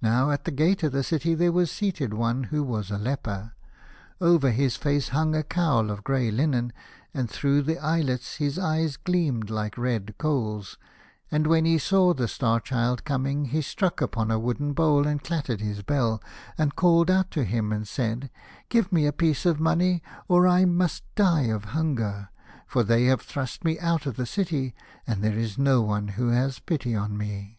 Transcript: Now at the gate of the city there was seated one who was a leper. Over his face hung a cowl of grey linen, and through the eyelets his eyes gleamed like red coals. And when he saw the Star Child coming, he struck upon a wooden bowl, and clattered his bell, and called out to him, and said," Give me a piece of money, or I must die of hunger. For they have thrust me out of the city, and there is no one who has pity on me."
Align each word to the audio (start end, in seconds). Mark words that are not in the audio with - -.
Now 0.00 0.30
at 0.30 0.44
the 0.44 0.52
gate 0.52 0.84
of 0.84 0.92
the 0.92 1.02
city 1.02 1.34
there 1.34 1.50
was 1.50 1.68
seated 1.72 2.14
one 2.14 2.44
who 2.44 2.62
was 2.62 2.92
a 2.92 2.96
leper. 2.96 3.54
Over 4.20 4.52
his 4.52 4.76
face 4.76 5.08
hung 5.08 5.34
a 5.34 5.42
cowl 5.42 5.90
of 5.90 6.04
grey 6.04 6.30
linen, 6.30 6.72
and 7.12 7.28
through 7.28 7.62
the 7.62 7.76
eyelets 7.76 8.36
his 8.36 8.56
eyes 8.56 8.96
gleamed 8.96 9.50
like 9.50 9.76
red 9.76 10.14
coals. 10.16 10.78
And 11.28 11.48
when 11.48 11.64
he 11.64 11.76
saw 11.76 12.14
the 12.14 12.28
Star 12.28 12.60
Child 12.60 13.02
coming, 13.04 13.46
he 13.46 13.60
struck 13.60 14.00
upon 14.00 14.30
a 14.30 14.38
wooden 14.38 14.74
bowl, 14.74 15.08
and 15.08 15.24
clattered 15.24 15.60
his 15.60 15.82
bell, 15.82 16.22
and 16.56 16.76
called 16.76 17.10
out 17.10 17.32
to 17.32 17.42
him, 17.42 17.72
and 17.72 17.88
said," 17.88 18.30
Give 18.68 18.92
me 18.92 19.06
a 19.06 19.12
piece 19.12 19.44
of 19.44 19.58
money, 19.58 20.04
or 20.28 20.46
I 20.46 20.66
must 20.66 21.02
die 21.16 21.46
of 21.50 21.64
hunger. 21.74 22.28
For 22.68 22.84
they 22.84 23.06
have 23.06 23.22
thrust 23.22 23.64
me 23.64 23.76
out 23.80 24.06
of 24.06 24.14
the 24.14 24.24
city, 24.24 24.76
and 25.04 25.20
there 25.20 25.36
is 25.36 25.58
no 25.58 25.82
one 25.82 26.06
who 26.14 26.28
has 26.28 26.60
pity 26.60 26.94
on 26.94 27.18
me." 27.18 27.58